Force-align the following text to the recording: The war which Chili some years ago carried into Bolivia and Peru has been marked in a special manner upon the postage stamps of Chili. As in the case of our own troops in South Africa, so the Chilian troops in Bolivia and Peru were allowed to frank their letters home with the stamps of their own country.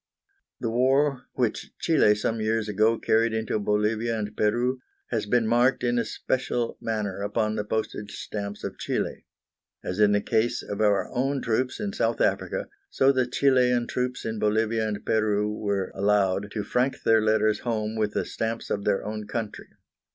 The 0.59 0.71
war 0.71 1.27
which 1.33 1.77
Chili 1.77 2.15
some 2.15 2.41
years 2.41 2.67
ago 2.67 2.97
carried 2.97 3.33
into 3.35 3.59
Bolivia 3.59 4.17
and 4.17 4.35
Peru 4.35 4.79
has 5.11 5.27
been 5.27 5.45
marked 5.45 5.83
in 5.83 5.99
a 5.99 6.05
special 6.05 6.75
manner 6.81 7.21
upon 7.21 7.53
the 7.55 7.63
postage 7.63 8.13
stamps 8.17 8.63
of 8.63 8.79
Chili. 8.79 9.27
As 9.83 9.99
in 9.99 10.11
the 10.13 10.19
case 10.19 10.63
of 10.63 10.81
our 10.81 11.07
own 11.13 11.39
troops 11.39 11.79
in 11.79 11.93
South 11.93 12.19
Africa, 12.19 12.67
so 12.89 13.11
the 13.11 13.27
Chilian 13.27 13.85
troops 13.85 14.25
in 14.25 14.39
Bolivia 14.39 14.87
and 14.87 15.05
Peru 15.05 15.53
were 15.55 15.91
allowed 15.93 16.49
to 16.53 16.63
frank 16.63 17.03
their 17.03 17.21
letters 17.21 17.59
home 17.59 17.95
with 17.95 18.13
the 18.13 18.25
stamps 18.25 18.71
of 18.71 18.85
their 18.85 19.05
own 19.05 19.27
country. 19.27 19.67